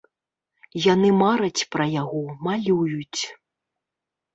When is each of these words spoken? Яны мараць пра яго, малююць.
Яны 0.93 1.11
мараць 1.23 1.67
пра 1.77 1.85
яго, 2.01 2.25
малююць. 2.51 3.21